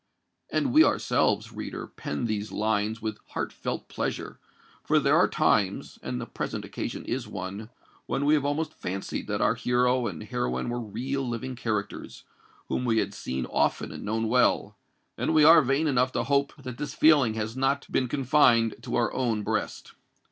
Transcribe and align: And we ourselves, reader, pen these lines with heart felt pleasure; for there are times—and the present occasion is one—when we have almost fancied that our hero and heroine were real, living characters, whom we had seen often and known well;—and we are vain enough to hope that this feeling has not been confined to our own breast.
And 0.49 0.73
we 0.73 0.83
ourselves, 0.83 1.51
reader, 1.51 1.85
pen 1.85 2.25
these 2.25 2.51
lines 2.51 3.03
with 3.03 3.19
heart 3.27 3.53
felt 3.53 3.87
pleasure; 3.87 4.39
for 4.83 4.97
there 4.99 5.15
are 5.15 5.27
times—and 5.27 6.19
the 6.19 6.25
present 6.25 6.65
occasion 6.65 7.05
is 7.05 7.27
one—when 7.27 8.25
we 8.25 8.33
have 8.33 8.43
almost 8.43 8.73
fancied 8.73 9.27
that 9.27 9.41
our 9.41 9.53
hero 9.53 10.07
and 10.07 10.23
heroine 10.23 10.69
were 10.69 10.81
real, 10.81 11.21
living 11.29 11.55
characters, 11.55 12.23
whom 12.67 12.83
we 12.83 12.97
had 12.97 13.13
seen 13.13 13.45
often 13.45 13.91
and 13.91 14.03
known 14.03 14.27
well;—and 14.27 15.35
we 15.35 15.43
are 15.43 15.61
vain 15.61 15.85
enough 15.85 16.11
to 16.13 16.23
hope 16.23 16.53
that 16.55 16.79
this 16.79 16.95
feeling 16.95 17.35
has 17.35 17.55
not 17.55 17.85
been 17.91 18.07
confined 18.07 18.77
to 18.81 18.95
our 18.95 19.13
own 19.13 19.43
breast. 19.43 19.93